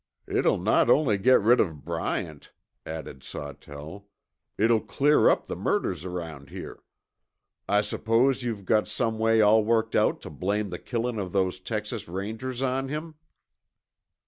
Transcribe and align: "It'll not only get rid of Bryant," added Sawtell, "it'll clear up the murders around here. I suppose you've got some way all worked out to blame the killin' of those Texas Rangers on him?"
"It'll 0.25 0.57
not 0.57 0.89
only 0.89 1.19
get 1.19 1.39
rid 1.41 1.59
of 1.59 1.85
Bryant," 1.85 2.51
added 2.87 3.21
Sawtell, 3.21 4.07
"it'll 4.57 4.81
clear 4.81 5.29
up 5.29 5.45
the 5.45 5.55
murders 5.55 6.05
around 6.05 6.49
here. 6.49 6.81
I 7.69 7.81
suppose 7.81 8.41
you've 8.41 8.65
got 8.65 8.87
some 8.87 9.19
way 9.19 9.41
all 9.41 9.63
worked 9.63 9.95
out 9.95 10.19
to 10.21 10.31
blame 10.31 10.71
the 10.71 10.79
killin' 10.79 11.19
of 11.19 11.33
those 11.33 11.59
Texas 11.59 12.07
Rangers 12.07 12.63
on 12.63 12.87
him?" 12.89 13.13